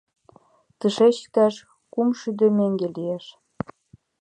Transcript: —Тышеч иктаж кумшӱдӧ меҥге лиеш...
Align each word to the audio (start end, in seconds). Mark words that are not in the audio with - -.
—Тышеч 0.79 1.15
иктаж 1.23 1.53
кумшӱдӧ 1.93 2.47
меҥге 2.57 2.87
лиеш... 2.95 3.25